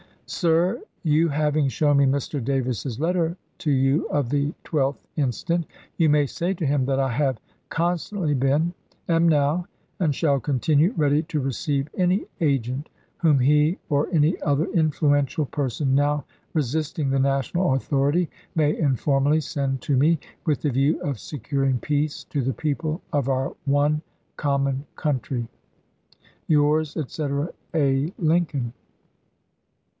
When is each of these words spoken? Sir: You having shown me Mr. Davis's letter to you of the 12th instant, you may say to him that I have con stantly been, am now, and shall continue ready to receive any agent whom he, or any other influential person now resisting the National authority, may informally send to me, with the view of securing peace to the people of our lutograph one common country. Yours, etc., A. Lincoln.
Sir: 0.25 0.81
You 1.03 1.27
having 1.27 1.67
shown 1.67 1.97
me 1.97 2.05
Mr. 2.05 2.43
Davis's 2.43 2.99
letter 2.99 3.35
to 3.59 3.69
you 3.69 4.07
of 4.09 4.29
the 4.29 4.53
12th 4.63 5.05
instant, 5.17 5.65
you 5.97 6.09
may 6.09 6.25
say 6.25 6.53
to 6.55 6.65
him 6.65 6.85
that 6.85 6.99
I 7.01 7.11
have 7.11 7.39
con 7.69 7.97
stantly 7.97 8.39
been, 8.39 8.73
am 9.09 9.27
now, 9.27 9.67
and 9.99 10.15
shall 10.15 10.39
continue 10.39 10.93
ready 10.95 11.21
to 11.23 11.41
receive 11.41 11.89
any 11.95 12.25
agent 12.39 12.89
whom 13.17 13.39
he, 13.39 13.77
or 13.89 14.07
any 14.11 14.41
other 14.41 14.65
influential 14.67 15.45
person 15.45 15.93
now 15.93 16.23
resisting 16.53 17.09
the 17.11 17.19
National 17.19 17.73
authority, 17.75 18.29
may 18.55 18.75
informally 18.75 19.41
send 19.41 19.81
to 19.81 19.97
me, 19.97 20.17
with 20.45 20.61
the 20.61 20.71
view 20.71 20.99
of 21.01 21.19
securing 21.19 21.77
peace 21.77 22.23
to 22.29 22.41
the 22.41 22.53
people 22.53 23.01
of 23.13 23.27
our 23.27 23.49
lutograph 23.49 23.55
one 23.65 24.01
common 24.37 24.85
country. 24.95 25.47
Yours, 26.47 26.95
etc., 26.97 27.49
A. 27.75 28.13
Lincoln. 28.17 28.71